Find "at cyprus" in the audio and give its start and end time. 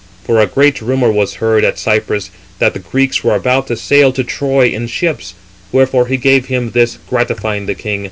1.63-2.31